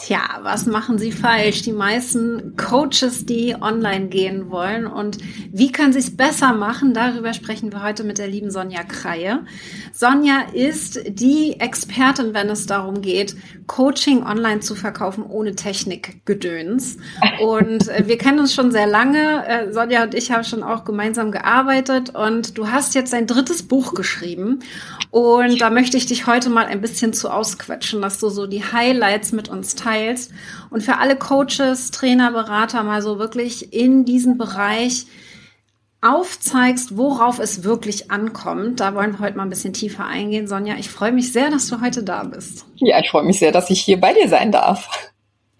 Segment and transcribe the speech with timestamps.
[0.00, 1.62] Tja, was machen sie falsch?
[1.62, 5.18] Die meisten Coaches, die online gehen wollen und
[5.50, 6.94] wie können sie es besser machen?
[6.94, 9.40] Darüber sprechen wir heute mit der lieben Sonja Kreie.
[9.92, 13.34] Sonja ist die Expertin, wenn es darum geht,
[13.66, 16.98] Coaching online zu verkaufen ohne Technikgedöns.
[17.42, 19.46] Und äh, wir kennen uns schon sehr lange.
[19.48, 23.64] Äh, Sonja und ich haben schon auch gemeinsam gearbeitet und du hast jetzt dein drittes
[23.64, 24.60] Buch geschrieben.
[25.10, 28.62] Und da möchte ich dich heute mal ein bisschen zu ausquetschen, dass du so die
[28.62, 29.87] Highlights mit uns teilst
[30.70, 35.06] und für alle Coaches, Trainer, Berater mal so wirklich in diesen Bereich
[36.00, 38.80] aufzeigst, worauf es wirklich ankommt.
[38.80, 40.46] Da wollen wir heute mal ein bisschen tiefer eingehen.
[40.46, 42.66] Sonja, ich freue mich sehr, dass du heute da bist.
[42.76, 45.10] Ja, ich freue mich sehr, dass ich hier bei dir sein darf.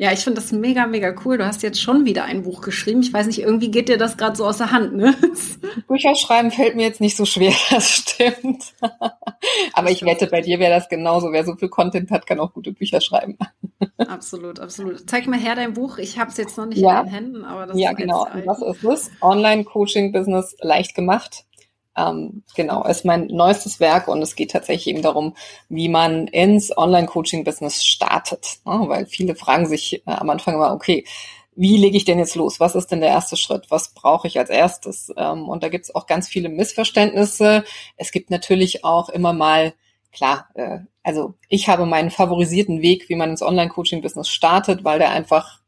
[0.01, 1.39] Ja, ich finde das mega, mega cool.
[1.39, 3.01] Du hast jetzt schon wieder ein Buch geschrieben.
[3.01, 5.17] Ich weiß nicht, irgendwie geht dir das gerade so aus der Hand, ne?
[5.89, 8.75] Bücher schreiben fällt mir jetzt nicht so schwer, das stimmt.
[9.73, 11.33] Aber ich wette, bei dir wäre das genauso.
[11.33, 13.37] Wer so viel Content hat, kann auch gute Bücher schreiben.
[13.99, 15.09] Absolut, absolut.
[15.09, 15.99] Zeig mal her dein Buch.
[15.99, 17.01] Ich habe es jetzt noch nicht ja.
[17.01, 18.27] in den Händen, aber das ja, ist genau.
[18.45, 19.11] Das ist es.
[19.21, 21.45] Online-Coaching-Business leicht gemacht.
[21.99, 25.35] Ähm, genau, ist mein neuestes Werk und es geht tatsächlich eben darum,
[25.69, 28.59] wie man ins Online-Coaching-Business startet.
[28.65, 28.85] Ne?
[28.87, 31.05] Weil viele fragen sich äh, am Anfang immer, okay,
[31.57, 32.61] wie lege ich denn jetzt los?
[32.61, 33.67] Was ist denn der erste Schritt?
[33.69, 35.13] Was brauche ich als erstes?
[35.17, 37.65] Ähm, und da gibt es auch ganz viele Missverständnisse.
[37.97, 39.75] Es gibt natürlich auch immer mal,
[40.13, 45.11] klar, äh, also ich habe meinen favorisierten Weg, wie man ins Online-Coaching-Business startet, weil der
[45.11, 45.59] einfach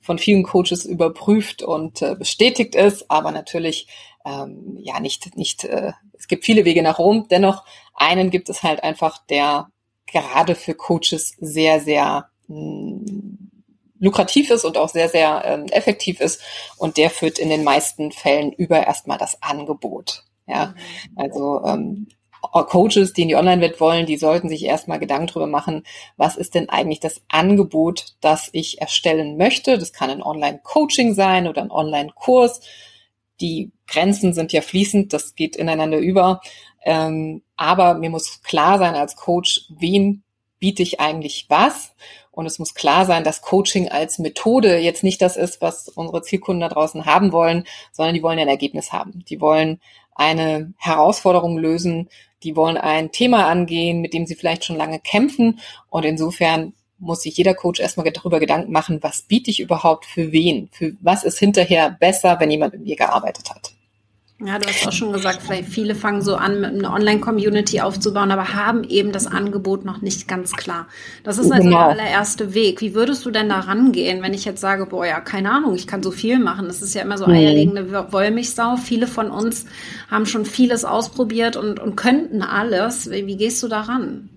[0.00, 3.88] von vielen Coaches überprüft und äh, bestätigt ist, aber natürlich
[4.26, 8.62] ähm, ja nicht, nicht, äh, es gibt viele Wege nach Rom, dennoch einen gibt es
[8.62, 9.68] halt einfach, der
[10.06, 13.50] gerade für Coaches sehr, sehr mh, hm,
[13.98, 16.42] lukrativ ist und auch sehr, sehr ähm, effektiv ist
[16.76, 20.24] und der führt in den meisten Fällen über erstmal das Angebot.
[20.46, 20.74] Ja, mhm.
[21.16, 22.08] also ähm,
[22.52, 25.84] Coaches, die in die Online-Welt wollen, die sollten sich erstmal Gedanken darüber machen,
[26.16, 29.78] was ist denn eigentlich das Angebot, das ich erstellen möchte.
[29.78, 32.60] Das kann ein Online-Coaching sein oder ein Online-Kurs
[33.40, 36.40] die Grenzen sind ja fließend, das geht ineinander über.
[36.84, 40.22] Ähm, aber mir muss klar sein als Coach, wem
[40.58, 41.94] biete ich eigentlich was?
[42.30, 46.22] Und es muss klar sein, dass Coaching als Methode jetzt nicht das ist, was unsere
[46.22, 49.24] Zielkunden da draußen haben wollen, sondern die wollen ein Ergebnis haben.
[49.28, 49.80] Die wollen
[50.14, 52.08] eine Herausforderung lösen,
[52.42, 55.60] die wollen ein Thema angehen, mit dem sie vielleicht schon lange kämpfen.
[55.88, 60.32] Und insofern muss sich jeder Coach erstmal darüber Gedanken machen, was biete ich überhaupt für
[60.32, 60.68] wen?
[60.72, 63.72] Für was ist hinterher besser, wenn jemand mit mir gearbeitet hat?
[64.38, 68.30] Ja, du hast auch schon gesagt, vielleicht viele fangen so an, mit einer Online-Community aufzubauen,
[68.30, 70.88] aber haben eben das Angebot noch nicht ganz klar.
[71.24, 71.78] Das ist also genau.
[71.78, 72.82] der allererste Weg.
[72.82, 75.86] Wie würdest du denn da rangehen, wenn ich jetzt sage, boah, ja, keine Ahnung, ich
[75.86, 76.66] kann so viel machen.
[76.66, 78.76] Das ist ja immer so eierlegende Wollmilchsau.
[78.76, 79.64] Viele von uns
[80.10, 83.10] haben schon vieles ausprobiert und, und könnten alles.
[83.10, 84.28] Wie, wie gehst du da ran?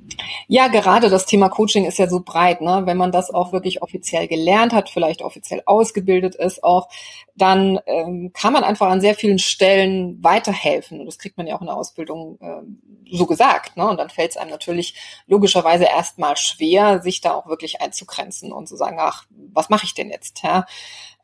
[0.47, 2.81] Ja, gerade das Thema Coaching ist ja so breit, ne?
[2.85, 6.90] Wenn man das auch wirklich offiziell gelernt hat, vielleicht offiziell ausgebildet ist auch,
[7.35, 11.00] dann ähm, kann man einfach an sehr vielen Stellen weiterhelfen.
[11.00, 13.78] Und das kriegt man ja auch in der Ausbildung ähm, so gesagt.
[13.78, 13.88] Ne?
[13.88, 14.96] Und dann fällt es einem natürlich
[15.28, 19.94] logischerweise erstmal schwer, sich da auch wirklich einzugrenzen und zu sagen, ach, was mache ich
[19.94, 20.44] denn jetzt?
[20.44, 20.66] Ja?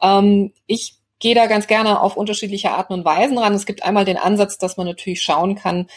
[0.01, 3.53] Ähm, ich gehe da ganz gerne auf unterschiedliche Arten und Weisen ran.
[3.53, 5.87] Es gibt einmal den Ansatz, dass man natürlich schauen kann,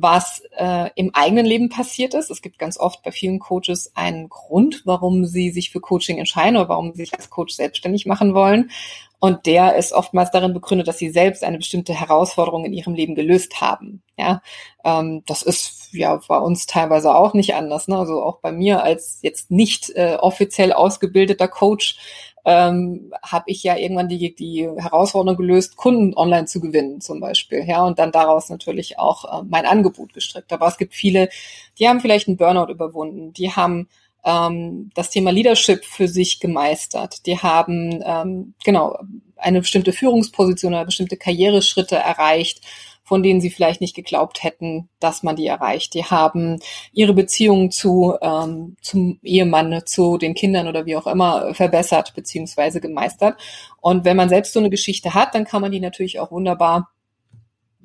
[0.00, 2.30] was äh, im eigenen Leben passiert ist.
[2.30, 6.56] Es gibt ganz oft bei vielen Coaches einen Grund, warum sie sich für Coaching entscheiden
[6.56, 8.70] oder warum sie sich als Coach selbstständig machen wollen.
[9.20, 13.16] Und der ist oftmals darin begründet, dass sie selbst eine bestimmte Herausforderung in ihrem Leben
[13.16, 14.02] gelöst haben.
[14.16, 14.42] Ja,
[14.84, 17.88] ähm, das ist ja bei uns teilweise auch nicht anders.
[17.88, 17.98] Ne?
[17.98, 21.98] Also auch bei mir als jetzt nicht äh, offiziell ausgebildeter Coach
[22.48, 27.62] ähm, habe ich ja irgendwann die, die Herausforderung gelöst, Kunden online zu gewinnen zum Beispiel.
[27.66, 30.50] Ja, und dann daraus natürlich auch äh, mein Angebot gestrickt.
[30.50, 31.28] Aber es gibt viele,
[31.78, 33.86] die haben vielleicht einen Burnout überwunden, die haben
[34.24, 37.26] ähm, das Thema Leadership für sich gemeistert.
[37.26, 38.98] Die haben ähm, genau
[39.36, 42.62] eine bestimmte Führungsposition oder bestimmte Karriereschritte erreicht
[43.08, 45.94] von denen sie vielleicht nicht geglaubt hätten, dass man die erreicht.
[45.94, 46.58] Die haben
[46.92, 52.82] ihre Beziehungen zu ähm, zum Ehemann, zu den Kindern oder wie auch immer verbessert beziehungsweise
[52.82, 53.40] gemeistert.
[53.80, 56.90] Und wenn man selbst so eine Geschichte hat, dann kann man die natürlich auch wunderbar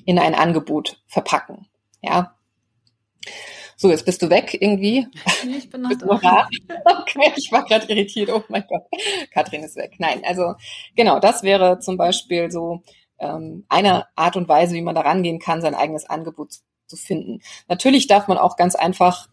[0.04, 1.68] in ein Angebot verpacken.
[2.02, 2.36] Ja.
[3.78, 5.08] So, jetzt bist du weg irgendwie.
[5.58, 6.48] Ich bin noch da.
[6.86, 8.30] Okay, ich war gerade irritiert.
[8.30, 8.84] Oh mein Gott,
[9.32, 9.94] Katrin ist weg.
[10.00, 10.56] Nein, also
[10.98, 12.82] genau, das wäre zum Beispiel so
[13.24, 16.54] ähm, eine Art und Weise, wie man da rangehen kann, sein eigenes Angebot
[16.88, 17.42] zu finden.
[17.68, 19.30] Natürlich darf man auch ganz einfach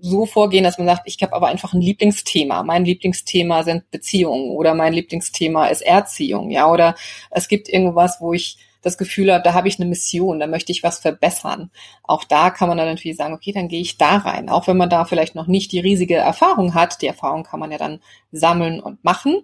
[0.00, 2.62] so vorgehen, dass man sagt, ich habe aber einfach ein Lieblingsthema.
[2.62, 6.94] Mein Lieblingsthema sind Beziehungen oder mein Lieblingsthema ist Erziehung, ja, oder
[7.30, 10.72] es gibt irgendwas, wo ich das Gefühl habe, da habe ich eine Mission, da möchte
[10.72, 11.70] ich was verbessern.
[12.04, 14.48] Auch da kann man dann natürlich sagen, okay, dann gehe ich da rein.
[14.48, 17.02] Auch wenn man da vielleicht noch nicht die riesige Erfahrung hat.
[17.02, 18.00] Die Erfahrung kann man ja dann
[18.30, 19.42] sammeln und machen.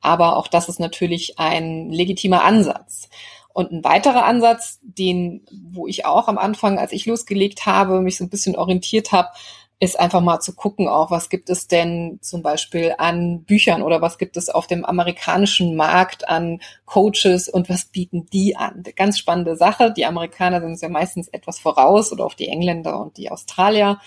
[0.00, 3.08] Aber auch das ist natürlich ein legitimer Ansatz.
[3.52, 8.18] Und ein weiterer Ansatz, den, wo ich auch am Anfang, als ich losgelegt habe, mich
[8.18, 9.30] so ein bisschen orientiert habe,
[9.78, 14.00] ist einfach mal zu gucken auch, was gibt es denn zum Beispiel an Büchern oder
[14.00, 18.82] was gibt es auf dem amerikanischen Markt an Coaches und was bieten die an?
[18.96, 19.92] Ganz spannende Sache.
[19.92, 24.00] Die Amerikaner sind ja meistens etwas voraus oder auch die Engländer und die Australier.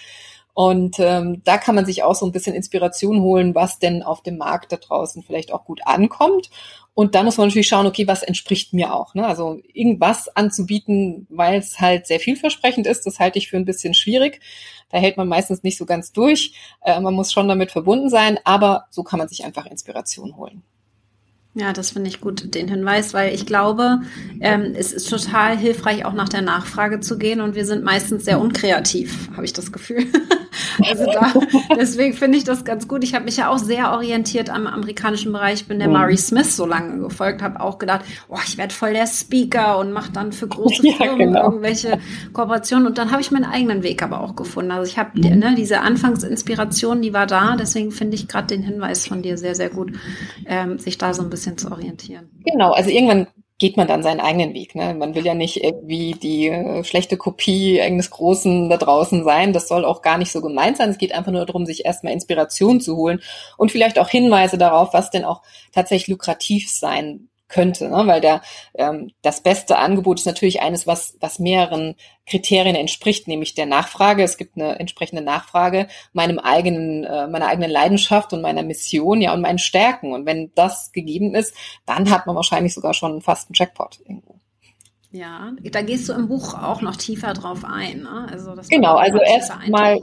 [0.60, 4.22] Und ähm, da kann man sich auch so ein bisschen Inspiration holen, was denn auf
[4.24, 6.50] dem Markt da draußen vielleicht auch gut ankommt.
[6.94, 9.16] Und da muss man natürlich schauen, okay, was entspricht mir auch.
[9.16, 9.26] Ne?
[9.26, 13.94] Also irgendwas anzubieten, weil es halt sehr vielversprechend ist, das halte ich für ein bisschen
[13.94, 14.42] schwierig.
[14.90, 16.56] Da hält man meistens nicht so ganz durch.
[16.82, 20.62] Äh, man muss schon damit verbunden sein, aber so kann man sich einfach Inspiration holen.
[21.54, 24.02] Ja, das finde ich gut, den Hinweis, weil ich glaube,
[24.42, 28.26] ähm, es ist total hilfreich, auch nach der Nachfrage zu gehen und wir sind meistens
[28.26, 30.06] sehr unkreativ, habe ich das Gefühl.
[30.88, 31.34] also da,
[31.78, 33.04] deswegen finde ich das ganz gut.
[33.04, 35.96] Ich habe mich ja auch sehr orientiert am amerikanischen Bereich, bin der mhm.
[35.96, 39.92] Murray Smith so lange gefolgt, habe auch gedacht, oh, ich werde voll der Speaker und
[39.92, 41.44] mache dann für große ja, Firmen genau.
[41.46, 42.00] irgendwelche
[42.34, 44.72] Kooperationen und dann habe ich meinen eigenen Weg aber auch gefunden.
[44.72, 45.40] Also ich habe mhm.
[45.40, 49.56] ne, diese Anfangsinspiration, die war da, deswegen finde ich gerade den Hinweis von dir sehr,
[49.56, 49.94] sehr gut,
[50.46, 52.30] ähm, sich da so ein bisschen zu orientieren.
[52.46, 53.28] Genau, also irgendwann
[53.60, 54.74] geht man dann seinen eigenen Weg.
[54.74, 54.94] Ne?
[54.94, 59.54] Man will ja nicht irgendwie die äh, schlechte Kopie eines Großen da draußen sein.
[59.54, 60.90] Das soll auch gar nicht so gemeint sein.
[60.90, 63.22] Es geht einfach nur darum, sich erstmal Inspiration zu holen
[63.58, 65.42] und vielleicht auch Hinweise darauf, was denn auch
[65.74, 68.08] tatsächlich lukrativ sein könnte, ne?
[68.08, 68.42] weil der
[68.76, 74.24] ähm, das beste Angebot ist natürlich eines, was was mehreren Kriterien entspricht, nämlich der Nachfrage.
[74.24, 79.34] Es gibt eine entsprechende Nachfrage meinem eigenen äh, meiner eigenen Leidenschaft und meiner Mission, ja
[79.34, 80.14] und meinen Stärken.
[80.14, 81.54] Und wenn das gegeben ist,
[81.86, 84.40] dann hat man wahrscheinlich sogar schon fast einen Jackpot irgendwo.
[85.12, 88.04] Ja, da gehst du im Buch auch noch tiefer drauf ein.
[88.04, 88.28] Ne?
[88.32, 89.98] Also das genau, also erstmal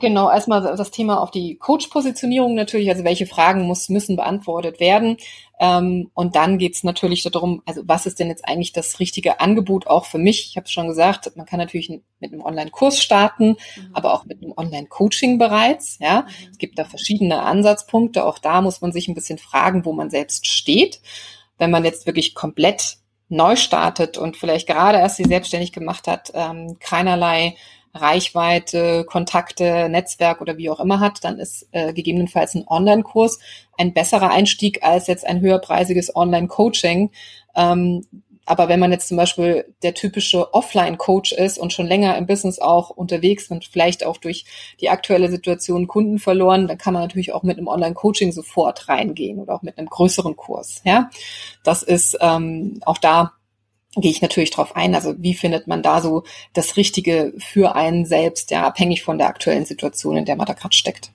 [0.00, 5.18] Genau, erstmal das Thema auf die Coach-Positionierung natürlich, also welche Fragen muss, müssen beantwortet werden.
[5.60, 9.86] Ähm, und dann geht's natürlich darum, also was ist denn jetzt eigentlich das richtige Angebot
[9.86, 10.48] auch für mich?
[10.48, 13.90] Ich habe es schon gesagt, man kann natürlich mit einem Online-Kurs starten, mhm.
[13.92, 15.98] aber auch mit einem Online-Coaching bereits.
[16.00, 16.50] Ja, mhm.
[16.50, 18.24] es gibt da verschiedene Ansatzpunkte.
[18.24, 21.00] Auch da muss man sich ein bisschen fragen, wo man selbst steht.
[21.58, 22.96] Wenn man jetzt wirklich komplett
[23.28, 27.56] neu startet und vielleicht gerade erst sie selbstständig gemacht hat, ähm, keinerlei
[27.94, 33.38] Reichweite, Kontakte, Netzwerk oder wie auch immer hat, dann ist äh, gegebenenfalls ein Online-Kurs
[33.78, 37.10] ein besserer Einstieg als jetzt ein höherpreisiges Online-Coaching.
[37.56, 38.04] Ähm,
[38.46, 42.58] aber wenn man jetzt zum Beispiel der typische Offline-Coach ist und schon länger im Business
[42.58, 44.44] auch unterwegs und vielleicht auch durch
[44.80, 49.38] die aktuelle Situation Kunden verloren, dann kann man natürlich auch mit einem Online-Coaching sofort reingehen
[49.38, 50.82] oder auch mit einem größeren Kurs.
[50.84, 51.10] Ja,
[51.62, 53.32] das ist ähm, auch da
[53.96, 54.94] gehe ich natürlich drauf ein.
[54.94, 59.28] Also wie findet man da so das Richtige für einen selbst, ja, abhängig von der
[59.28, 61.10] aktuellen Situation, in der man da gerade steckt.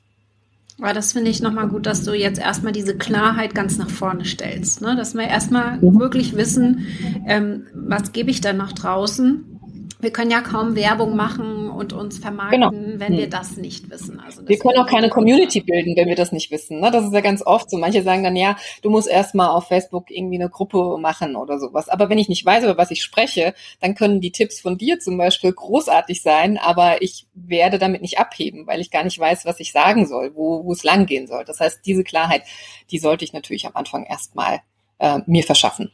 [0.82, 4.24] Aber das finde ich nochmal gut, dass du jetzt erstmal diese Klarheit ganz nach vorne
[4.24, 4.82] stellst.
[4.82, 4.96] Ne?
[4.96, 6.00] Dass wir erstmal mhm.
[6.00, 6.88] wirklich wissen,
[7.28, 9.59] ähm, was gebe ich dann nach draußen
[10.02, 12.72] wir können ja kaum Werbung machen und uns vermarkten, genau.
[12.72, 13.30] wenn wir hm.
[13.30, 14.20] das nicht wissen.
[14.20, 16.80] Also wir können auch keine Community bilden, wenn wir das nicht wissen.
[16.80, 16.90] Ne?
[16.90, 17.78] Das ist ja ganz oft so.
[17.78, 21.90] Manche sagen dann, ja, du musst erstmal auf Facebook irgendwie eine Gruppe machen oder sowas.
[21.90, 25.00] Aber wenn ich nicht weiß, über was ich spreche, dann können die Tipps von dir
[25.00, 29.46] zum Beispiel großartig sein, aber ich werde damit nicht abheben, weil ich gar nicht weiß,
[29.46, 31.44] was ich sagen soll, wo, wo es langgehen soll.
[31.44, 32.44] Das heißt, diese Klarheit,
[32.90, 34.62] die sollte ich natürlich am Anfang erstmal
[35.00, 35.92] äh, mir verschaffen.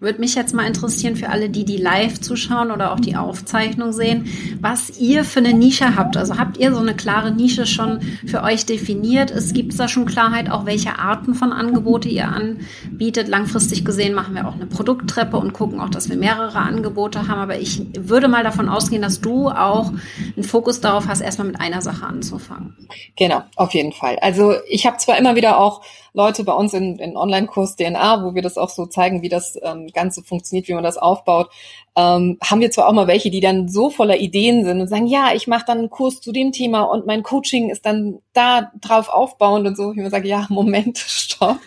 [0.00, 3.92] Würde mich jetzt mal interessieren für alle, die die live zuschauen oder auch die Aufzeichnung
[3.92, 4.26] sehen,
[4.58, 6.16] was ihr für eine Nische habt.
[6.16, 9.30] Also habt ihr so eine klare Nische schon für euch definiert?
[9.30, 13.28] Es gibt da schon Klarheit, auch welche Arten von Angebote ihr anbietet.
[13.28, 17.40] Langfristig gesehen machen wir auch eine Produkttreppe und gucken auch, dass wir mehrere Angebote haben.
[17.40, 19.92] Aber ich würde mal davon ausgehen, dass du auch
[20.34, 22.74] einen Fokus darauf hast, erstmal mit einer Sache anzufangen.
[23.16, 24.18] Genau, auf jeden Fall.
[24.22, 28.34] Also ich habe zwar immer wieder auch Leute bei uns in, in Online-Kurs DNA, wo
[28.34, 31.50] wir das auch so zeigen, wie das ähm, Ganze funktioniert, wie man das aufbaut,
[31.96, 35.06] ähm, haben wir zwar auch mal welche, die dann so voller Ideen sind und sagen,
[35.06, 38.70] ja, ich mache dann einen Kurs zu dem Thema und mein Coaching ist dann da
[38.80, 39.92] drauf aufbauend und so.
[39.92, 41.58] Ich immer sage, ja, Moment, stopp.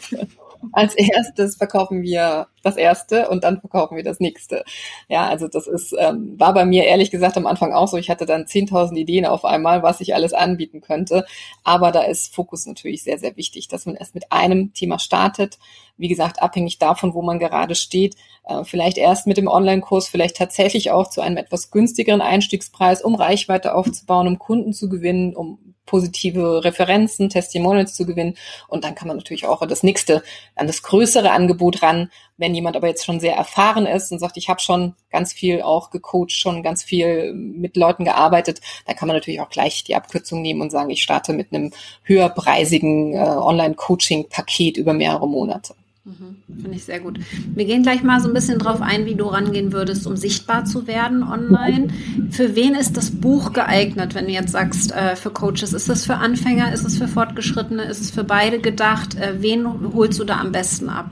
[0.71, 4.63] Als erstes verkaufen wir das erste und dann verkaufen wir das nächste.
[5.09, 7.97] Ja, also das ist, ähm, war bei mir ehrlich gesagt am Anfang auch so.
[7.97, 11.25] Ich hatte dann 10.000 Ideen auf einmal, was ich alles anbieten könnte.
[11.63, 15.59] Aber da ist Fokus natürlich sehr, sehr wichtig, dass man erst mit einem Thema startet.
[15.97, 18.15] Wie gesagt, abhängig davon, wo man gerade steht.
[18.45, 23.15] Äh, vielleicht erst mit dem Online-Kurs, vielleicht tatsächlich auch zu einem etwas günstigeren Einstiegspreis, um
[23.15, 28.35] Reichweite aufzubauen, um Kunden zu gewinnen, um positive Referenzen, Testimonials zu gewinnen.
[28.67, 30.23] Und dann kann man natürlich auch das nächste,
[30.55, 34.37] an das größere Angebot ran, wenn jemand aber jetzt schon sehr erfahren ist und sagt,
[34.37, 39.07] ich habe schon ganz viel auch gecoacht, schon ganz viel mit Leuten gearbeitet, dann kann
[39.07, 41.71] man natürlich auch gleich die Abkürzung nehmen und sagen, ich starte mit einem
[42.03, 45.75] höherpreisigen äh, Online-Coaching-Paket über mehrere Monate.
[46.05, 47.17] Mhm, Finde ich sehr gut.
[47.55, 50.65] Wir gehen gleich mal so ein bisschen drauf ein, wie du rangehen würdest, um sichtbar
[50.65, 51.87] zu werden online.
[52.29, 55.71] Für wen ist das Buch geeignet, wenn du jetzt sagst, äh, für Coaches?
[55.71, 56.73] Ist es für Anfänger?
[56.73, 57.83] Ist es für Fortgeschrittene?
[57.83, 59.15] Ist es für beide gedacht?
[59.15, 61.11] Äh, wen holst du da am besten ab?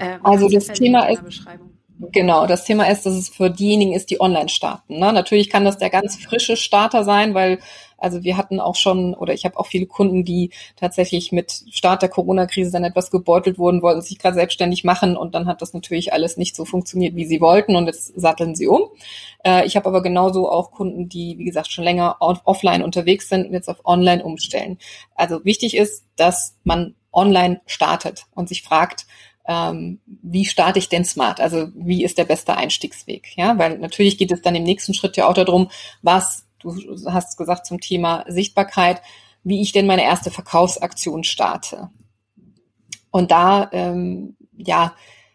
[0.00, 1.22] Äh, also das Thema ist,
[2.10, 4.98] Genau, das Thema ist, dass es für diejenigen ist, die online starten.
[4.98, 5.12] Ne?
[5.12, 7.58] Natürlich kann das der ganz frische Starter sein, weil
[8.02, 12.02] also wir hatten auch schon, oder ich habe auch viele Kunden, die tatsächlich mit Start
[12.02, 15.72] der Corona-Krise dann etwas gebeutelt wurden, wollten sich gerade selbstständig machen und dann hat das
[15.72, 18.88] natürlich alles nicht so funktioniert, wie sie wollten und jetzt satteln sie um.
[19.44, 23.46] Äh, ich habe aber genauso auch Kunden, die, wie gesagt, schon länger offline unterwegs sind
[23.46, 24.78] und jetzt auf online umstellen.
[25.14, 29.06] Also wichtig ist, dass man online startet und sich fragt,
[29.46, 31.40] ähm, wie starte ich denn smart?
[31.40, 33.36] Also wie ist der beste Einstiegsweg?
[33.36, 35.70] Ja, weil natürlich geht es dann im nächsten Schritt ja auch darum,
[36.02, 36.74] was du
[37.10, 39.02] hast gesagt zum Thema Sichtbarkeit,
[39.44, 41.90] wie ich denn meine erste Verkaufsaktion starte.
[43.10, 44.94] Und da, ähm, ja,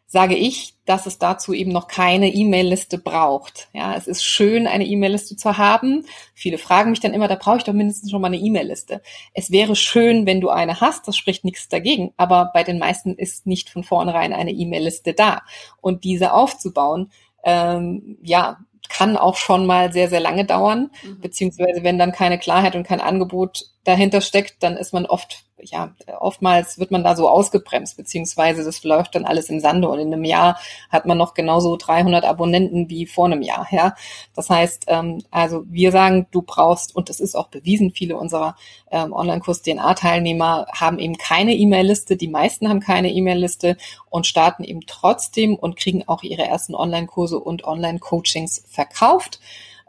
[0.09, 3.67] sage ich, dass es dazu eben noch keine E-Mail-Liste braucht.
[3.73, 6.05] Ja, es ist schön, eine E-Mail-Liste zu haben.
[6.33, 9.01] Viele fragen mich dann immer, da brauche ich doch mindestens schon mal eine E-Mail-Liste.
[9.33, 13.15] Es wäre schön, wenn du eine hast, das spricht nichts dagegen, aber bei den meisten
[13.15, 15.41] ist nicht von vornherein eine E-Mail-Liste da.
[15.81, 17.11] Und diese aufzubauen,
[17.43, 18.59] ähm, ja,
[18.89, 21.19] kann auch schon mal sehr, sehr lange dauern, mhm.
[21.19, 25.96] beziehungsweise wenn dann keine Klarheit und kein Angebot dahinter steckt, dann ist man oft, ja,
[26.20, 30.13] oftmals wird man da so ausgebremst, beziehungsweise das läuft dann alles im Sande und in
[30.13, 33.96] einem Jahr hat man noch genauso 300 Abonnenten wie vor einem Jahr, ja.
[34.36, 38.58] Das heißt, ähm, also wir sagen, du brauchst, und das ist auch bewiesen, viele unserer
[38.91, 43.77] ähm, Online-Kurs DNA-Teilnehmer haben eben keine E-Mail-Liste, die meisten haben keine E-Mail-Liste
[44.10, 49.39] und starten eben trotzdem und kriegen auch ihre ersten Online-Kurse und Online-Coachings verkauft.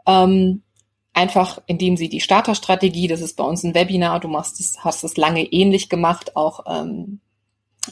[0.07, 0.63] Ähm,
[1.19, 5.03] einfach indem sie die Starterstrategie, das ist bei uns ein Webinar, du machst es, hast
[5.03, 7.19] es lange ähnlich gemacht, auch ähm,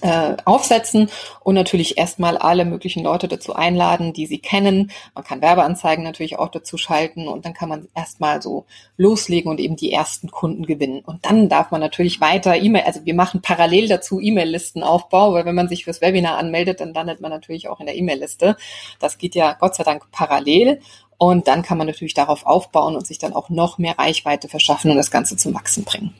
[0.02, 1.10] äh, aufsetzen
[1.42, 4.92] und natürlich erstmal alle möglichen Leute dazu einladen, die sie kennen.
[5.16, 8.66] Man kann Werbeanzeigen natürlich auch dazu schalten und dann kann man erstmal so
[8.96, 11.02] loslegen und eben die ersten Kunden gewinnen.
[11.06, 15.56] Und dann darf man natürlich weiter E-Mail, also wir machen parallel dazu E-Mail-Listenaufbau, weil wenn
[15.56, 18.56] man sich fürs Webinar anmeldet, dann landet man natürlich auch in der E-Mail-Liste.
[19.00, 20.80] Das geht ja Gott sei Dank parallel
[21.18, 24.92] und dann kann man natürlich darauf aufbauen und sich dann auch noch mehr Reichweite verschaffen
[24.92, 26.14] und das Ganze zum Wachsen bringen.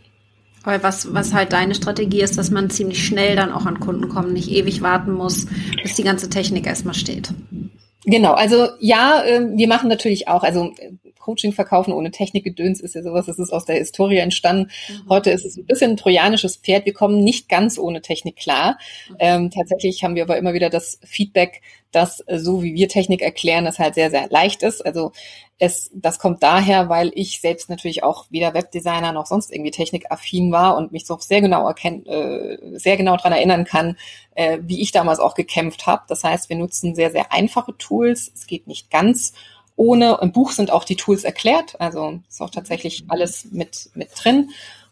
[0.64, 4.10] Weil was, was halt deine Strategie ist, dass man ziemlich schnell dann auch an Kunden
[4.10, 5.48] kommt, nicht ewig warten muss,
[5.82, 7.34] bis die ganze Technik erstmal steht.
[8.04, 10.72] Genau, also ja, ähm, wir machen natürlich auch, also
[11.28, 14.72] Coaching verkaufen ohne Technikgedöns ist ja sowas, das ist aus der Historie entstanden.
[14.88, 15.10] Mhm.
[15.10, 16.86] Heute ist es ein bisschen ein trojanisches Pferd.
[16.86, 18.78] Wir kommen nicht ganz ohne Technik klar.
[19.10, 19.16] Mhm.
[19.20, 23.22] Ähm, tatsächlich haben wir aber immer wieder das Feedback, dass äh, so wie wir Technik
[23.22, 24.86] erklären, das halt sehr, sehr leicht ist.
[24.86, 25.12] Also
[25.60, 30.54] es, das kommt daher, weil ich selbst natürlich auch weder Webdesigner noch sonst irgendwie technikaffin
[30.54, 33.98] war und mich so sehr genau erkennt, äh, sehr genau dran erinnern kann,
[34.36, 36.04] äh, wie ich damals auch gekämpft habe.
[36.08, 38.32] Das heißt, wir nutzen sehr, sehr einfache Tools.
[38.34, 39.34] Es geht nicht ganz
[39.78, 40.20] ohne.
[40.22, 44.50] Im Buch sind auch die Tools erklärt, also ist auch tatsächlich alles mit, mit drin.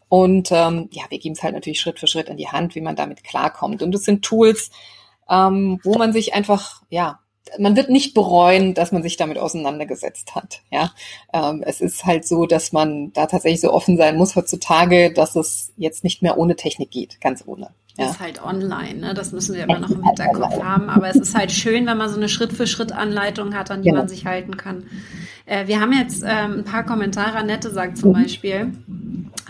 [0.08, 2.82] Und ähm, ja, wir geben es halt natürlich Schritt für Schritt in die Hand, wie
[2.82, 3.82] man damit klarkommt.
[3.82, 4.70] Und es sind Tools,
[5.30, 7.20] ähm, wo man sich einfach, ja,
[7.60, 10.62] man wird nicht bereuen, dass man sich damit auseinandergesetzt hat.
[10.72, 10.94] Ja,
[11.34, 15.36] ähm, es ist halt so, dass man da tatsächlich so offen sein muss heutzutage, dass
[15.36, 17.72] es jetzt nicht mehr ohne Technik geht, ganz ohne.
[17.98, 18.10] Ja.
[18.10, 19.14] Ist halt online, ne?
[19.14, 20.90] das müssen wir immer noch im Hinterkopf haben.
[20.90, 24.02] Aber es ist halt schön, wenn man so eine Schritt-für-Schritt-Anleitung hat, an die genau.
[24.02, 24.84] man sich halten kann.
[25.46, 27.38] Äh, wir haben jetzt ähm, ein paar Kommentare.
[27.38, 28.14] Annette sagt zum mhm.
[28.14, 28.74] Beispiel,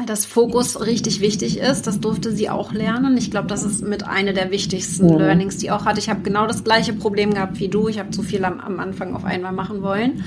[0.06, 1.88] dass Fokus richtig wichtig ist.
[1.88, 3.18] Das durfte sie auch lernen.
[3.18, 5.18] Ich glaube, das ist mit einer der wichtigsten mhm.
[5.18, 6.00] Learnings, die auch hatte.
[6.00, 7.88] Ich habe genau das gleiche Problem gehabt wie du.
[7.88, 10.24] Ich habe zu viel am, am, Anfang auf einmal machen wollen.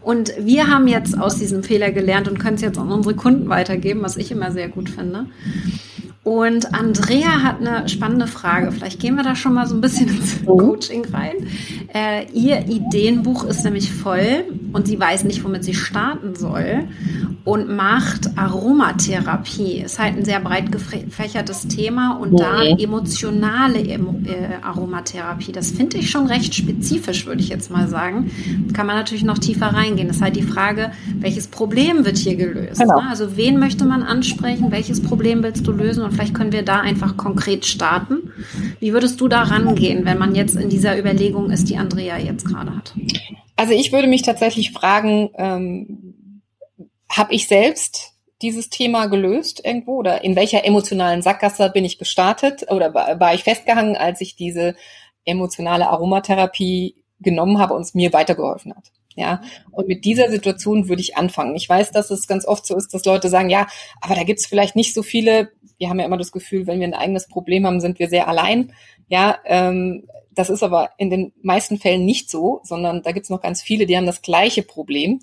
[0.00, 3.48] Und wir haben jetzt aus diesem Fehler gelernt und können es jetzt an unsere Kunden
[3.48, 5.26] weitergeben, was ich immer sehr gut finde.
[6.28, 8.70] Und Andrea hat eine spannende Frage.
[8.70, 10.46] Vielleicht gehen wir da schon mal so ein bisschen ins mhm.
[10.46, 11.36] Coaching rein.
[11.94, 14.44] Äh, ihr Ideenbuch ist nämlich voll
[14.74, 16.84] und sie weiß nicht, womit sie starten soll
[17.46, 19.78] und macht Aromatherapie.
[19.78, 23.98] Ist halt ein sehr breit gefächertes Thema und da emotionale äh,
[24.60, 25.52] Aromatherapie.
[25.52, 28.30] Das finde ich schon recht spezifisch, würde ich jetzt mal sagen.
[28.74, 30.08] Kann man natürlich noch tiefer reingehen.
[30.08, 32.80] Das ist halt die Frage, welches Problem wird hier gelöst?
[32.82, 33.00] Genau.
[33.00, 33.08] Ne?
[33.08, 34.70] Also wen möchte man ansprechen?
[34.70, 36.04] Welches Problem willst du lösen?
[36.04, 38.32] Und vielleicht können wir da einfach konkret starten.
[38.80, 42.44] Wie würdest du da rangehen, wenn man jetzt in dieser Überlegung ist, die Andrea jetzt
[42.44, 42.92] gerade hat?
[43.54, 46.42] Also ich würde mich tatsächlich fragen, ähm,
[47.08, 52.66] habe ich selbst dieses Thema gelöst irgendwo oder in welcher emotionalen Sackgasse bin ich gestartet
[52.68, 54.74] oder war, ich festgehangen, als ich diese
[55.24, 58.90] emotionale Aromatherapie genommen habe und es mir weitergeholfen hat.
[59.16, 59.40] Ja,
[59.72, 61.56] und mit dieser Situation würde ich anfangen.
[61.56, 63.66] Ich weiß, dass es ganz oft so ist, dass Leute sagen, ja,
[64.00, 65.50] aber da gibt es vielleicht nicht so viele.
[65.78, 68.28] Wir haben ja immer das Gefühl, wenn wir ein eigenes Problem haben, sind wir sehr
[68.28, 68.72] allein.
[69.08, 73.30] Ja, ähm, das ist aber in den meisten Fällen nicht so, sondern da gibt es
[73.30, 75.20] noch ganz viele, die haben das gleiche Problem.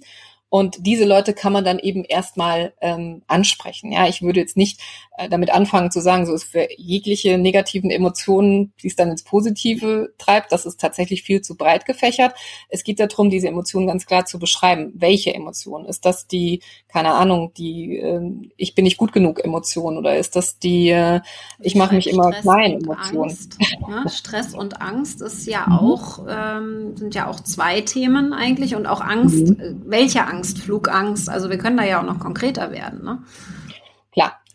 [0.49, 3.91] Und diese Leute kann man dann eben erstmal ähm, ansprechen.
[3.91, 4.79] Ja, ich würde jetzt nicht
[5.29, 10.13] damit anfangen zu sagen, so ist für jegliche negativen Emotionen, die es dann ins Positive
[10.17, 12.33] treibt, das ist tatsächlich viel zu breit gefächert.
[12.69, 14.93] Es geht darum, diese Emotionen ganz klar zu beschreiben.
[14.95, 15.85] Welche Emotion?
[15.85, 18.21] Ist das die, keine Ahnung, die äh,
[18.57, 21.21] ich bin nicht gut genug Emotion oder ist das die äh,
[21.59, 23.29] ich mache mich immer klein Emotion?
[23.29, 23.57] Angst,
[23.87, 24.05] ne?
[24.09, 25.73] Stress und Angst ist ja mhm.
[25.73, 29.47] auch ähm, sind ja auch zwei Themen eigentlich und auch Angst.
[29.47, 29.59] Mhm.
[29.59, 30.35] Äh, welche Angst?
[30.35, 31.29] Angst, Flugangst.
[31.29, 33.03] Also wir können da ja auch noch konkreter werden.
[33.03, 33.19] Ne?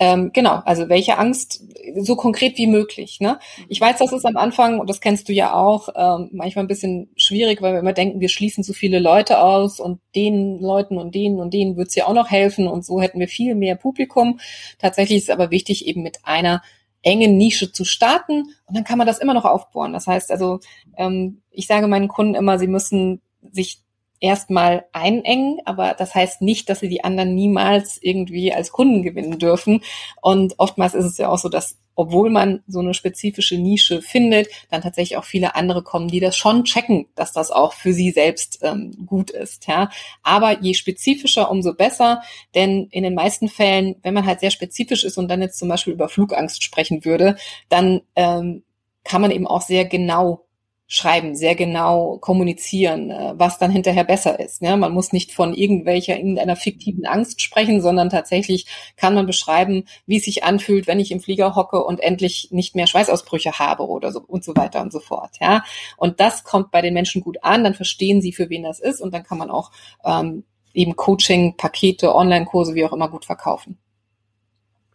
[0.03, 0.63] Ähm, genau.
[0.65, 1.63] Also welche Angst
[1.99, 3.21] so konkret wie möglich.
[3.21, 3.39] Ne?
[3.69, 6.69] Ich weiß, das ist am Anfang, und das kennst du ja auch, ähm, manchmal ein
[6.69, 10.97] bisschen schwierig, weil wir immer denken, wir schließen zu viele Leute aus und den Leuten
[10.97, 13.55] und denen und denen wird es ja auch noch helfen und so hätten wir viel
[13.55, 14.41] mehr Publikum.
[14.79, 16.63] Tatsächlich ist es aber wichtig, eben mit einer
[17.03, 19.93] engen Nische zu starten und dann kann man das immer noch aufbohren.
[19.93, 20.61] Das heißt also,
[20.97, 23.21] ähm, ich sage meinen Kunden immer, sie müssen
[23.53, 23.83] sich
[24.21, 29.39] erstmal einengen, aber das heißt nicht, dass sie die anderen niemals irgendwie als Kunden gewinnen
[29.39, 29.83] dürfen.
[30.21, 34.49] Und oftmals ist es ja auch so, dass obwohl man so eine spezifische Nische findet,
[34.71, 38.11] dann tatsächlich auch viele andere kommen, die das schon checken, dass das auch für sie
[38.11, 39.67] selbst ähm, gut ist.
[39.67, 39.91] Ja.
[40.23, 42.23] Aber je spezifischer, umso besser,
[42.55, 45.69] denn in den meisten Fällen, wenn man halt sehr spezifisch ist und dann jetzt zum
[45.69, 47.37] Beispiel über Flugangst sprechen würde,
[47.69, 48.63] dann ähm,
[49.05, 50.47] kann man eben auch sehr genau
[50.93, 54.61] schreiben, sehr genau kommunizieren, äh, was dann hinterher besser ist.
[54.61, 58.67] Ja, man muss nicht von irgendwelcher, irgendeiner fiktiven Angst sprechen, sondern tatsächlich
[58.97, 62.75] kann man beschreiben, wie es sich anfühlt, wenn ich im Flieger hocke und endlich nicht
[62.75, 65.37] mehr Schweißausbrüche habe oder so und so weiter und so fort.
[65.41, 65.63] Ja,
[65.97, 69.01] und das kommt bei den Menschen gut an, dann verstehen sie, für wen das ist
[69.01, 69.71] und dann kann man auch
[70.05, 70.43] ähm,
[70.75, 73.79] eben Coaching, Pakete, Online-Kurse, wie auch immer gut verkaufen.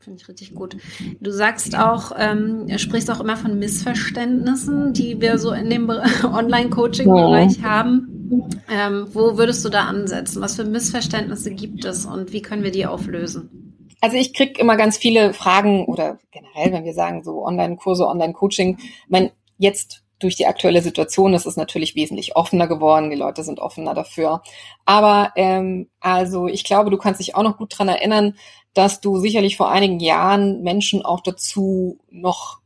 [0.05, 0.77] Finde ich richtig gut.
[1.19, 5.89] Du sagst auch, ähm, sprichst auch immer von Missverständnissen, die wir so in dem
[6.23, 7.63] Online-Coaching-Bereich ja.
[7.63, 8.61] haben.
[8.71, 10.43] Ähm, wo würdest du da ansetzen?
[10.43, 13.87] Was für Missverständnisse gibt es und wie können wir die auflösen?
[13.99, 18.77] Also ich kriege immer ganz viele Fragen oder generell, wenn wir sagen so Online-Kurse, Online-Coaching,
[19.09, 23.09] wenn jetzt durch die aktuelle Situation ist es natürlich wesentlich offener geworden.
[23.09, 24.41] Die Leute sind offener dafür.
[24.85, 28.35] Aber ähm, also ich glaube, du kannst dich auch noch gut dran erinnern,
[28.73, 32.59] dass du sicherlich vor einigen Jahren Menschen auch dazu noch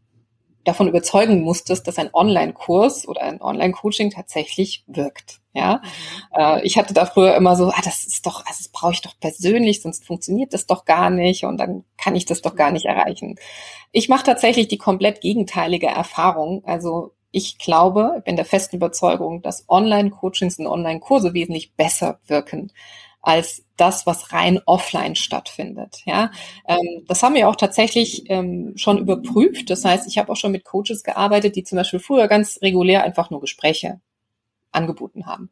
[0.66, 5.40] davon überzeugen musstest, dass ein Online-Kurs oder ein Online-Coaching tatsächlich wirkt.
[5.54, 6.40] Ja, mhm.
[6.40, 9.02] äh, ich hatte da früher immer so, ah, das ist doch, also das brauche ich
[9.02, 12.72] doch persönlich, sonst funktioniert das doch gar nicht und dann kann ich das doch gar
[12.72, 13.36] nicht erreichen.
[13.92, 16.64] Ich mache tatsächlich die komplett gegenteilige Erfahrung.
[16.66, 22.72] Also ich glaube, bin der festen Überzeugung, dass Online-Coachings und Online-Kurse wesentlich besser wirken
[23.22, 26.02] als das, was rein offline stattfindet.
[26.06, 26.32] Ja,
[26.68, 29.70] ähm, das haben wir auch tatsächlich ähm, schon überprüft.
[29.70, 33.04] Das heißt, ich habe auch schon mit Coaches gearbeitet, die zum Beispiel früher ganz regulär
[33.04, 34.00] einfach nur Gespräche
[34.72, 35.50] angeboten haben.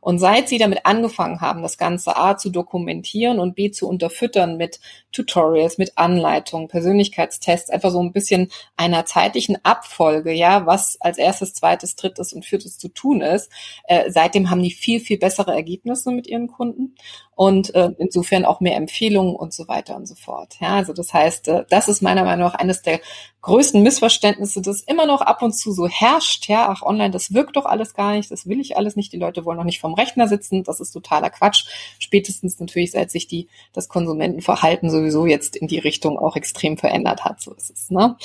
[0.00, 4.56] Und seit sie damit angefangen haben, das Ganze A zu dokumentieren und B zu unterfüttern
[4.56, 4.80] mit
[5.12, 11.54] Tutorials, mit Anleitungen, Persönlichkeitstests, einfach so ein bisschen einer zeitlichen Abfolge, ja, was als erstes,
[11.54, 13.50] zweites, drittes und viertes zu tun ist,
[13.84, 16.94] äh, seitdem haben die viel, viel bessere Ergebnisse mit ihren Kunden
[17.38, 20.56] und äh, insofern auch mehr Empfehlungen und so weiter und so fort.
[20.60, 22.98] Ja, also das heißt, äh, das ist meiner Meinung nach eines der
[23.42, 26.48] größten Missverständnisse, das immer noch ab und zu so herrscht.
[26.48, 29.12] Ja, ach, online, das wirkt doch alles gar nicht, das will ich alles nicht.
[29.12, 31.66] Die Leute wollen noch nicht vom Rechner sitzen, das ist totaler Quatsch.
[32.00, 37.24] Spätestens natürlich, seit sich die, das Konsumentenverhalten sowieso jetzt in die Richtung auch extrem verändert
[37.24, 37.88] hat, so ist es.
[37.88, 38.16] Ne?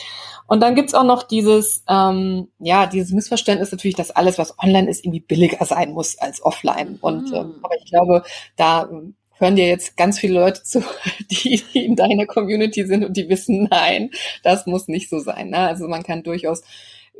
[0.47, 4.89] Und dann gibt's auch noch dieses, ähm, ja, dieses Missverständnis natürlich, dass alles, was online
[4.89, 6.97] ist, irgendwie billiger sein muss als offline.
[6.99, 7.36] Und mhm.
[7.36, 8.23] ähm, aber ich glaube,
[8.56, 8.89] da
[9.43, 10.84] hören dir jetzt ganz viele Leute zu,
[11.32, 14.10] die, in deiner Community sind und die wissen, nein,
[14.41, 15.49] das muss nicht so sein.
[15.49, 15.60] Ne?
[15.60, 16.63] Also man kann durchaus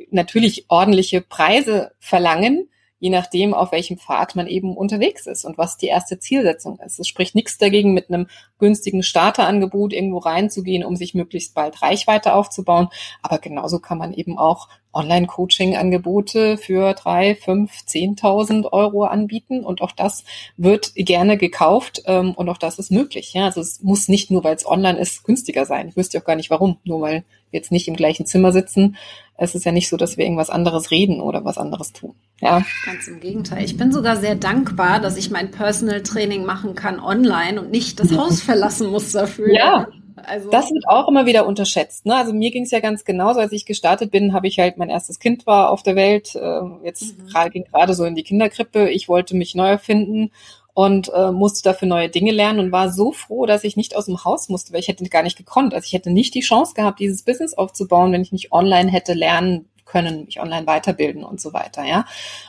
[0.10, 2.70] natürlich ordentliche Preise verlangen,
[3.04, 7.02] je nachdem, auf welchem Pfad man eben unterwegs ist und was die erste Zielsetzung ist.
[7.02, 8.28] Es spricht nichts dagegen, mit einem
[8.60, 12.88] günstigen Starterangebot irgendwo reinzugehen, um sich möglichst bald Reichweite aufzubauen.
[13.22, 19.92] Aber genauso kann man eben auch Online-Coaching-Angebote für drei, fünf, zehntausend Euro anbieten und auch
[19.92, 20.24] das
[20.56, 23.34] wird gerne gekauft ähm, und auch das ist möglich.
[23.34, 25.90] Ja, also es muss nicht nur, weil es online ist, günstiger sein.
[25.90, 28.98] Ich wüsste auch gar nicht warum, nur weil jetzt nicht im gleichen Zimmer sitzen.
[29.38, 32.16] Es ist ja nicht so, dass wir irgendwas anderes reden oder was anderes tun.
[32.40, 32.64] Ja.
[32.86, 33.64] Ganz im Gegenteil.
[33.64, 38.00] Ich bin sogar sehr dankbar, dass ich mein Personal Training machen kann online und nicht
[38.00, 39.54] das Haus verlassen muss dafür.
[39.54, 39.88] Ja,
[40.24, 42.06] Also das wird auch immer wieder unterschätzt.
[42.06, 42.16] Ne?
[42.16, 44.90] Also mir ging es ja ganz genauso, als ich gestartet bin, habe ich halt mein
[44.90, 46.36] erstes Kind war auf der Welt.
[46.36, 47.52] Äh, jetzt mhm.
[47.52, 48.90] ging gerade so in die Kinderkrippe.
[48.90, 50.32] Ich wollte mich neu erfinden
[50.74, 54.06] und äh, musste dafür neue Dinge lernen und war so froh, dass ich nicht aus
[54.06, 55.74] dem Haus musste, weil ich hätte gar nicht gekonnt.
[55.74, 59.14] Also ich hätte nicht die Chance gehabt, dieses Business aufzubauen, wenn ich nicht online hätte
[59.14, 61.84] lernen können, mich online weiterbilden und so weiter.
[61.84, 62.06] Ja,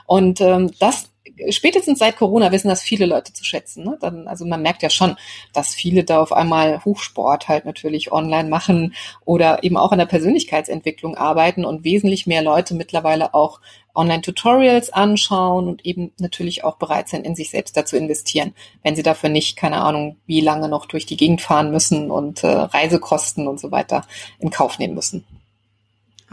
[0.06, 1.10] und ähm, das
[1.50, 3.84] spätestens seit Corona wissen das viele Leute zu schätzen.
[3.84, 3.96] Ne?
[4.00, 5.16] Dann, also man merkt ja schon,
[5.52, 10.06] dass viele da auf einmal Hochsport halt natürlich online machen oder eben auch an der
[10.06, 13.60] Persönlichkeitsentwicklung arbeiten und wesentlich mehr Leute mittlerweile auch
[13.94, 19.04] Online-Tutorials anschauen und eben natürlich auch bereit sind, in sich selbst dazu investieren, wenn sie
[19.04, 23.46] dafür nicht, keine Ahnung, wie lange noch durch die Gegend fahren müssen und äh, Reisekosten
[23.46, 24.04] und so weiter
[24.40, 25.24] in Kauf nehmen müssen.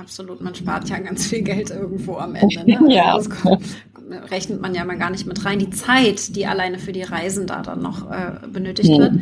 [0.01, 2.51] Absolut, man spart ja ganz viel Geld irgendwo am Ende.
[2.81, 2.93] Ne?
[2.93, 3.13] ja.
[3.13, 3.29] Also
[4.29, 7.47] rechnet man ja mal gar nicht mit rein, die Zeit, die alleine für die Reisen
[7.47, 8.97] da dann noch äh, benötigt mhm.
[8.97, 9.13] wird.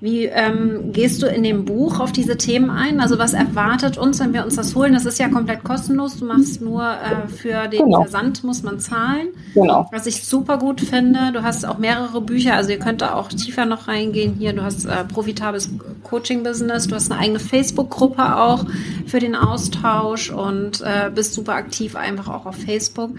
[0.00, 3.00] Wie ähm, gehst du in dem Buch auf diese Themen ein?
[3.00, 4.92] Also was erwartet uns, wenn wir uns das holen?
[4.92, 6.18] Das ist ja komplett kostenlos.
[6.18, 8.02] Du machst nur äh, für den genau.
[8.02, 9.28] Versand muss man zahlen.
[9.54, 9.88] Genau.
[9.92, 11.32] Was ich super gut finde.
[11.32, 14.36] Du hast auch mehrere Bücher, also ihr könnt da auch tiefer noch reingehen.
[14.38, 15.70] Hier, du hast äh, profitables
[16.02, 18.64] Coaching-Business, du hast eine eigene Facebook-Gruppe auch
[19.06, 23.12] für den Austausch und äh, bist super aktiv einfach auch auf Facebook.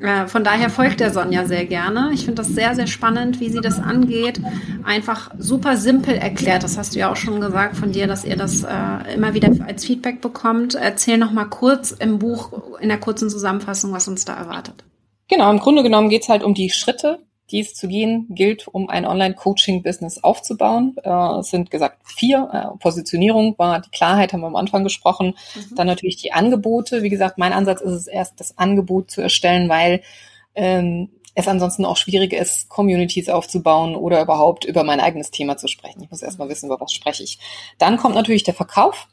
[0.00, 2.10] Äh, von daher folgt der Sonja sehr gerne.
[2.12, 4.40] Ich finde das sehr, sehr spannend, wie sie das angeht.
[4.84, 6.62] Einfach super simpel erklärt.
[6.62, 9.50] Das hast du ja auch schon gesagt von dir, dass ihr das äh, immer wieder
[9.66, 10.74] als Feedback bekommt.
[10.74, 14.84] Erzähl noch mal kurz im Buch in der kurzen Zusammenfassung, was uns da erwartet.
[15.28, 18.68] Genau, im Grunde genommen geht es halt um die Schritte, die es zu gehen gilt,
[18.68, 20.96] um ein Online-Coaching-Business aufzubauen.
[21.02, 22.48] Äh, es sind gesagt vier.
[22.52, 25.34] Äh, Positionierung war die Klarheit, haben wir am Anfang gesprochen.
[25.54, 25.74] Mhm.
[25.76, 27.02] Dann natürlich die Angebote.
[27.02, 30.02] Wie gesagt, mein Ansatz ist es erst, das Angebot zu erstellen, weil
[30.54, 35.68] ähm, es ansonsten auch schwierig ist, Communities aufzubauen oder überhaupt über mein eigenes Thema zu
[35.68, 36.02] sprechen.
[36.02, 37.38] Ich muss erstmal wissen, über was spreche ich.
[37.78, 39.08] Dann kommt natürlich der Verkauf.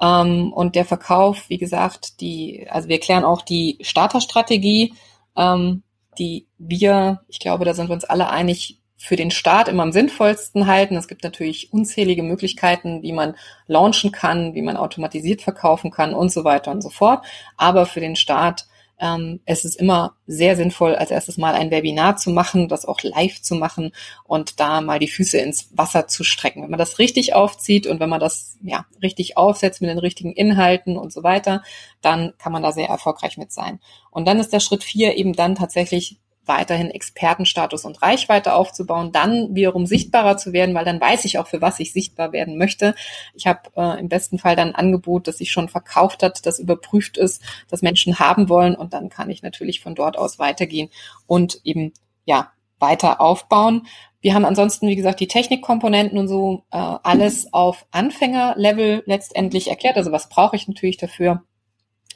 [0.00, 4.94] Ähm, und der Verkauf, wie gesagt, die, also wir erklären auch die Starterstrategie,
[5.36, 5.82] ähm,
[6.18, 9.92] die wir, ich glaube, da sind wir uns alle einig, für den Start immer am
[9.92, 10.96] sinnvollsten halten.
[10.96, 13.36] Es gibt natürlich unzählige Möglichkeiten, wie man
[13.68, 17.24] launchen kann, wie man automatisiert verkaufen kann und so weiter und so fort.
[17.56, 18.66] Aber für den Start
[19.00, 23.02] ähm, es ist immer sehr sinnvoll, als erstes mal ein Webinar zu machen, das auch
[23.02, 23.92] live zu machen
[24.24, 26.62] und da mal die Füße ins Wasser zu strecken.
[26.62, 30.32] Wenn man das richtig aufzieht und wenn man das ja richtig aufsetzt mit den richtigen
[30.32, 31.62] Inhalten und so weiter,
[32.00, 33.80] dann kann man da sehr erfolgreich mit sein.
[34.10, 39.54] Und dann ist der Schritt vier eben dann tatsächlich weiterhin Expertenstatus und Reichweite aufzubauen, dann
[39.54, 42.94] wiederum sichtbarer zu werden, weil dann weiß ich auch, für was ich sichtbar werden möchte.
[43.34, 46.58] Ich habe äh, im besten Fall dann ein Angebot, das sich schon verkauft hat, das
[46.58, 50.90] überprüft ist, das Menschen haben wollen und dann kann ich natürlich von dort aus weitergehen
[51.26, 51.92] und eben
[52.24, 53.86] ja weiter aufbauen.
[54.20, 59.96] Wir haben ansonsten, wie gesagt, die Technikkomponenten und so äh, alles auf Anfängerlevel letztendlich erklärt.
[59.96, 61.42] Also was brauche ich natürlich dafür?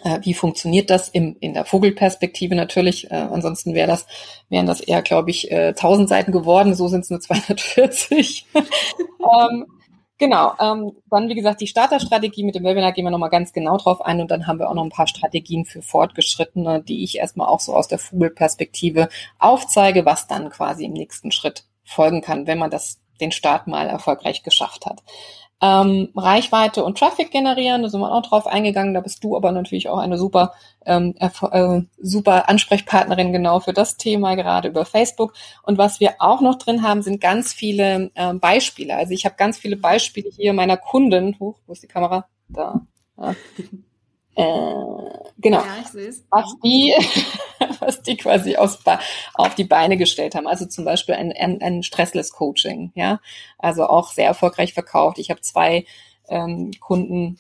[0.03, 3.11] Äh, wie funktioniert das im, in der Vogelperspektive natürlich?
[3.11, 4.07] Äh, ansonsten wäre das,
[4.49, 6.75] wären das eher, glaube ich, äh, 1000 Seiten geworden.
[6.75, 8.47] So sind es nur 240.
[8.55, 9.67] ähm,
[10.19, 10.53] genau.
[10.61, 14.01] Ähm, dann, wie gesagt, die Starterstrategie mit dem Webinar gehen wir nochmal ganz genau drauf
[14.03, 14.21] ein.
[14.21, 17.61] Und dann haben wir auch noch ein paar Strategien für Fortgeschrittene, die ich erstmal auch
[17.61, 22.71] so aus der Vogelperspektive aufzeige, was dann quasi im nächsten Schritt folgen kann, wenn man
[22.71, 25.03] das den Start mal erfolgreich geschafft hat.
[25.65, 28.95] Ähm, Reichweite und Traffic generieren, da sind wir auch drauf eingegangen.
[28.95, 33.97] Da bist du aber natürlich auch eine super, ähm, äh, super Ansprechpartnerin genau für das
[33.97, 35.35] Thema, gerade über Facebook.
[35.63, 38.97] Und was wir auch noch drin haben, sind ganz viele äh, Beispiele.
[38.97, 41.37] Also ich habe ganz viele Beispiele hier meiner Kunden.
[41.39, 42.27] Huch, wo ist die Kamera?
[42.49, 42.81] Da.
[43.17, 43.35] Ja.
[44.35, 44.45] Äh,
[45.39, 45.59] genau.
[45.59, 46.25] Ja, ich sehe es.
[46.31, 46.95] Was die,
[47.81, 48.79] was die quasi aus,
[49.35, 50.47] auf die Beine gestellt haben.
[50.47, 53.21] Also zum Beispiel ein, ein, ein Stressless-Coaching, ja.
[53.59, 55.19] Also auch sehr erfolgreich verkauft.
[55.19, 55.85] Ich habe zwei
[56.29, 57.39] ähm, Kunden,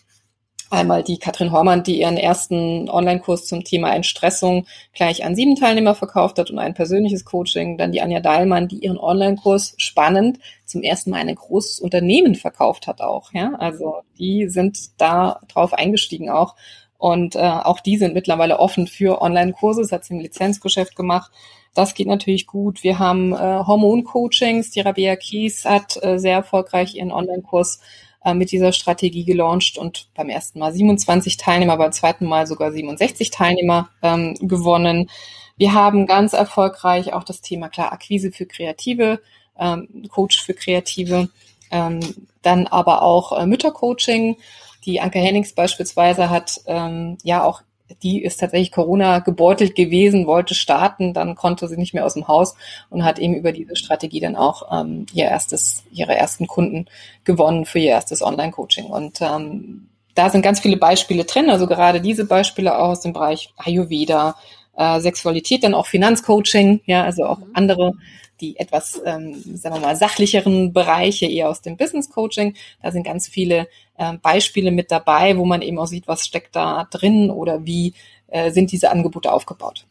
[0.73, 5.95] Einmal die Katrin Hormann, die ihren ersten Online-Kurs zum Thema Entstressung gleich an sieben Teilnehmer
[5.95, 7.77] verkauft hat und ein persönliches Coaching.
[7.77, 12.87] Dann die Anja Dahlmann, die ihren Online-Kurs spannend zum ersten Mal ein großes Unternehmen verkauft
[12.87, 13.35] hat auch.
[13.35, 16.57] Ja, also die sind da drauf eingestiegen auch.
[17.03, 19.81] Und äh, auch die sind mittlerweile offen für Online-Kurse.
[19.81, 21.33] Das hat sie im Lizenzgeschäft gemacht.
[21.75, 22.85] Das geht natürlich gut.
[22.85, 24.71] Wir haben äh, Hormon-Coachings.
[24.71, 27.81] Die Rabea Kies hat äh, sehr erfolgreich ihren Online-Kurs
[28.25, 32.71] äh, mit dieser Strategie gelauncht und beim ersten Mal 27 Teilnehmer, beim zweiten Mal sogar
[32.71, 35.11] 67 Teilnehmer ähm, gewonnen.
[35.57, 39.21] Wir haben ganz erfolgreich auch das Thema klar Akquise für Kreative,
[39.59, 41.31] ähm, Coach für Kreative,
[41.73, 44.37] ähm, dann aber auch äh, Müttercoaching.
[44.85, 47.63] Die Anke Hennings beispielsweise hat ähm, ja auch
[48.03, 52.29] die ist tatsächlich Corona gebeutelt gewesen, wollte starten, dann konnte sie nicht mehr aus dem
[52.29, 52.55] Haus
[52.91, 56.87] und hat eben über diese Strategie dann auch ähm, ihr erstes, ihre ersten Kunden
[57.25, 58.87] gewonnen für ihr erstes Online-Coaching.
[58.87, 63.13] Und ähm, da sind ganz viele Beispiele drin, also gerade diese Beispiele auch aus dem
[63.13, 64.37] Bereich Ayurveda,
[64.77, 67.51] äh, Sexualität, dann auch Finanzcoaching, ja, also auch mhm.
[67.55, 67.93] andere
[68.41, 72.57] die etwas, ähm, sagen wir mal, sachlicheren Bereiche eher aus dem Business Coaching.
[72.83, 73.69] Da sind ganz viele
[74.03, 77.95] äh, Beispiele mit dabei, wo man eben auch sieht, was steckt da drin oder wie
[78.29, 79.87] äh, sind diese Angebote aufgebaut.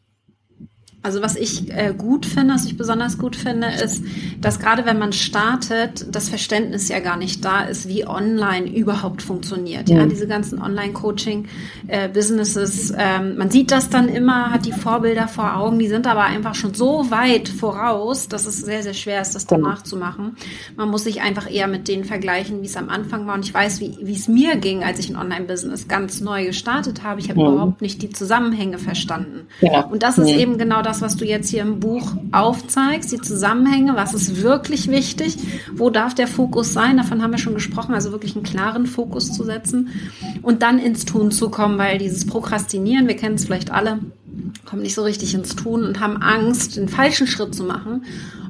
[1.03, 4.03] Also was ich äh, gut finde, was ich besonders gut finde, ist,
[4.39, 9.23] dass gerade wenn man startet, das Verständnis ja gar nicht da ist, wie online überhaupt
[9.23, 9.89] funktioniert.
[9.89, 15.27] Ja, ja diese ganzen Online-Coaching-Businesses, äh, ähm, man sieht das dann immer, hat die Vorbilder
[15.27, 19.21] vor Augen, die sind aber einfach schon so weit voraus, dass es sehr, sehr schwer
[19.21, 19.85] ist, das danach genau.
[19.85, 20.37] zu machen.
[20.75, 23.33] Man muss sich einfach eher mit denen vergleichen, wie es am Anfang war.
[23.33, 27.19] Und ich weiß, wie es mir ging, als ich ein Online-Business ganz neu gestartet habe.
[27.19, 27.53] Ich habe mhm.
[27.53, 29.47] überhaupt nicht die Zusammenhänge verstanden.
[29.61, 29.85] Ja.
[29.85, 33.21] Und das ist eben genau das, das, was du jetzt hier im Buch aufzeigst, die
[33.21, 35.37] Zusammenhänge, was ist wirklich wichtig,
[35.73, 39.31] wo darf der Fokus sein, davon haben wir schon gesprochen, also wirklich einen klaren Fokus
[39.31, 39.89] zu setzen
[40.41, 43.99] und dann ins Tun zu kommen, weil dieses Prokrastinieren, wir kennen es vielleicht alle,
[44.65, 48.03] kommen nicht so richtig ins Tun und haben Angst, den falschen Schritt zu machen.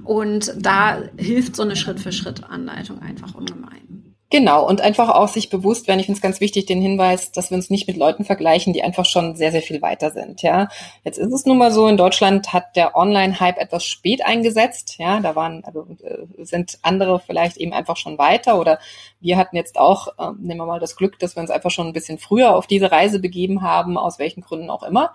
[0.04, 3.91] Und da hilft so eine Schritt-für-Schritt-Anleitung einfach ungemein.
[4.32, 7.52] Genau, und einfach auch sich bewusst werden, ich finde es ganz wichtig, den Hinweis, dass
[7.52, 10.42] wir uns nicht mit Leuten vergleichen, die einfach schon sehr, sehr viel weiter sind.
[10.42, 10.70] Ja,
[11.04, 14.98] Jetzt ist es nun mal so, in Deutschland hat der Online-Hype etwas spät eingesetzt.
[15.00, 18.80] Ja, da waren, also äh, sind andere vielleicht eben einfach schon weiter oder
[19.20, 21.88] wir hatten jetzt auch, äh, nehmen wir mal das Glück, dass wir uns einfach schon
[21.88, 25.14] ein bisschen früher auf diese Reise begeben haben, aus welchen Gründen auch immer.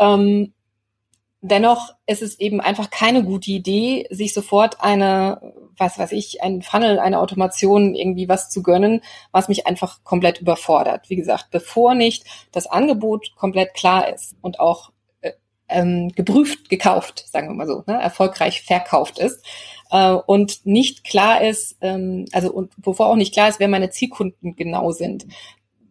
[0.00, 0.52] Ähm,
[1.40, 6.62] Dennoch ist es eben einfach keine gute Idee, sich sofort eine, was weiß ich, ein
[6.62, 11.08] Funnel, eine Automation, irgendwie was zu gönnen, was mich einfach komplett überfordert.
[11.08, 15.30] Wie gesagt, bevor nicht das Angebot komplett klar ist und auch äh,
[15.68, 19.44] ähm, geprüft, gekauft, sagen wir mal so, ne, erfolgreich verkauft ist
[19.92, 23.90] äh, und nicht klar ist, ähm, also und bevor auch nicht klar ist, wer meine
[23.90, 25.24] Zielkunden genau sind,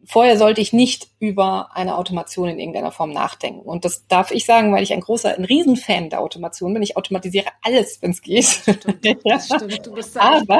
[0.07, 3.59] vorher sollte ich nicht über eine Automation in irgendeiner Form nachdenken.
[3.59, 6.81] Und das darf ich sagen, weil ich ein großer, ein Riesenfan der Automation bin.
[6.81, 8.45] Ich automatisiere alles, wenn es geht.
[8.45, 9.85] Stimmt, das stimmt.
[9.85, 10.59] Du bist da aber,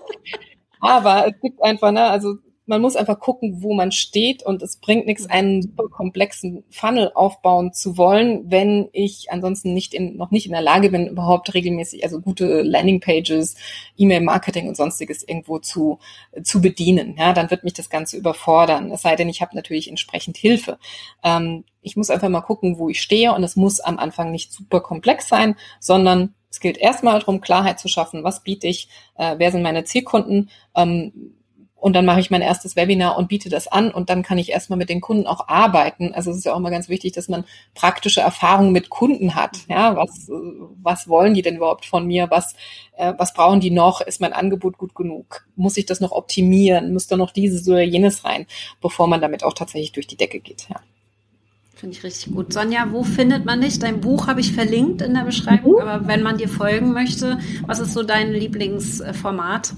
[0.80, 2.36] aber es gibt einfach, ne, also
[2.68, 7.10] man muss einfach gucken, wo man steht und es bringt nichts, einen super komplexen Funnel
[7.14, 11.54] aufbauen zu wollen, wenn ich ansonsten nicht in, noch nicht in der Lage bin, überhaupt
[11.54, 13.56] regelmäßig, also gute Landingpages,
[13.96, 15.98] E-Mail-Marketing und sonstiges irgendwo zu,
[16.42, 17.16] zu bedienen.
[17.18, 18.92] Ja, dann wird mich das Ganze überfordern.
[18.92, 20.78] Es sei denn, ich habe natürlich entsprechend Hilfe.
[21.24, 24.52] Ähm, ich muss einfach mal gucken, wo ich stehe und es muss am Anfang nicht
[24.52, 28.24] super komplex sein, sondern es gilt erstmal darum, Klarheit zu schaffen.
[28.24, 28.88] Was biete ich?
[29.16, 30.50] Äh, wer sind meine Zielkunden?
[30.74, 31.34] Ähm,
[31.80, 34.50] und dann mache ich mein erstes Webinar und biete das an und dann kann ich
[34.50, 36.12] erstmal mit den Kunden auch arbeiten.
[36.12, 39.58] Also es ist ja auch mal ganz wichtig, dass man praktische Erfahrungen mit Kunden hat.
[39.68, 40.28] Ja, was,
[40.82, 42.30] was wollen die denn überhaupt von mir?
[42.30, 42.54] Was,
[42.96, 44.00] äh, was brauchen die noch?
[44.00, 45.46] Ist mein Angebot gut genug?
[45.54, 46.92] Muss ich das noch optimieren?
[46.92, 48.46] Muss da noch dieses oder jenes rein,
[48.80, 50.66] bevor man damit auch tatsächlich durch die Decke geht?
[50.68, 50.80] Ja.
[51.76, 52.52] Finde ich richtig gut.
[52.52, 53.78] Sonja, wo findet man dich?
[53.78, 55.78] Dein Buch habe ich verlinkt in der Beschreibung, mhm.
[55.78, 59.74] aber wenn man dir folgen möchte, was ist so dein Lieblingsformat?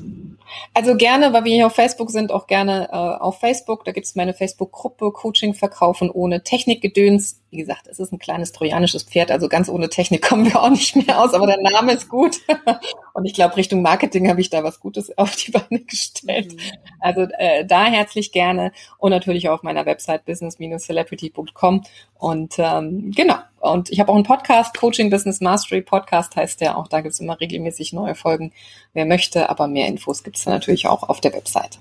[0.74, 3.84] Also gerne, weil wir hier auf Facebook sind, auch gerne äh, auf Facebook.
[3.84, 7.39] Da gibt es meine Facebook-Gruppe Coaching verkaufen ohne Technikgedöns.
[7.50, 10.70] Wie gesagt, es ist ein kleines trojanisches Pferd, also ganz ohne Technik kommen wir auch
[10.70, 12.40] nicht mehr aus, aber der Name ist gut.
[13.12, 16.54] Und ich glaube, Richtung Marketing habe ich da was Gutes auf die Beine gestellt.
[16.54, 16.60] Mhm.
[17.00, 21.82] Also äh, da herzlich gerne und natürlich auch auf meiner Website business-celebrity.com.
[22.18, 26.78] Und ähm, genau, und ich habe auch einen Podcast, Coaching Business Mastery Podcast heißt der.
[26.78, 28.52] Auch da gibt es immer regelmäßig neue Folgen,
[28.94, 29.50] wer möchte.
[29.50, 31.78] Aber mehr Infos gibt es natürlich auch auf der Website.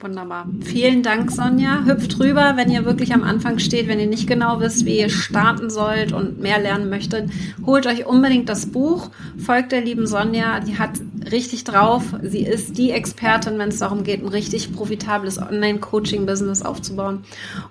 [0.00, 0.48] Wunderbar.
[0.60, 1.84] Vielen Dank, Sonja.
[1.86, 5.08] Hüpft rüber, wenn ihr wirklich am Anfang steht, wenn ihr nicht genau wisst, wie ihr
[5.08, 7.30] starten sollt und mehr lernen möchtet.
[7.64, 9.10] Holt euch unbedingt das Buch.
[9.38, 10.60] Folgt der lieben Sonja.
[10.60, 12.02] Die hat richtig drauf.
[12.22, 17.22] Sie ist die Expertin, wenn es darum geht, ein richtig profitables Online-Coaching-Business aufzubauen.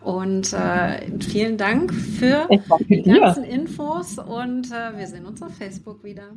[0.01, 2.47] Und äh, vielen Dank für
[2.87, 6.29] die ganzen Infos und äh, wir sehen uns auf Facebook wieder.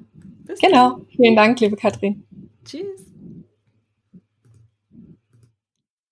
[0.44, 0.90] Bis genau.
[0.90, 1.06] Dann.
[1.14, 2.24] Vielen Dank, liebe Katrin.
[2.64, 3.15] Tschüss.